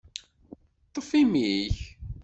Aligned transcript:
Ṭṭef 0.87 1.09
imi-k! 1.21 1.77